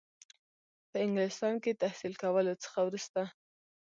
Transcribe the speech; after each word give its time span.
په 0.89 0.97
انګلستان 1.05 1.53
کې 1.63 1.79
تحصیل 1.83 2.13
کولو 2.23 2.53
څخه 2.63 2.79
وروسته. 2.83 3.21